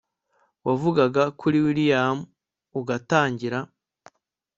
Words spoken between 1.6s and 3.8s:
william ugatangira